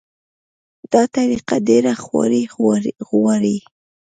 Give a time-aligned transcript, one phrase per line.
[0.91, 2.43] دا طریقه ډېره خواري
[3.09, 3.57] غواړي.